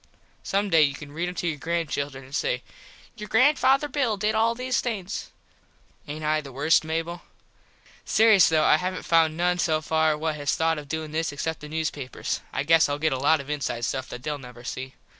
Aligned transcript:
Some 0.41 0.71
day 0.71 0.81
you 0.81 0.95
can 0.95 1.11
read 1.11 1.29
em 1.29 1.35
to 1.35 1.47
your 1.47 1.59
granchildren 1.59 2.23
an 2.25 2.33
say 2.33 2.63
"Your 3.17 3.29
Granfather 3.29 3.87
Bill 3.87 4.17
did 4.17 4.33
all 4.33 4.55
these 4.55 4.81
things." 4.81 5.29
Aint 6.07 6.23
I 6.25 6.41
the 6.41 6.51
worst, 6.51 6.83
Mable? 6.83 7.21
Serious 8.03 8.49
though 8.49 8.65
I 8.65 8.77
havnt 8.77 9.05
found 9.05 9.37
noone 9.37 9.59
so 9.59 9.79
far 9.79 10.17
what 10.17 10.37
has 10.37 10.55
thought 10.55 10.79
of 10.79 10.89
doin 10.89 11.11
this 11.11 11.31
except 11.31 11.59
the 11.59 11.69
newspapers. 11.69 12.41
I 12.51 12.63
guess 12.63 12.89
Ill 12.89 12.97
get 12.97 13.13
a 13.13 13.19
lot 13.19 13.39
of 13.41 13.51
inside 13.51 13.85
stuff 13.85 14.09
that 14.09 14.23
theyll 14.23 14.39
never 14.39 14.63
see. 14.63 14.95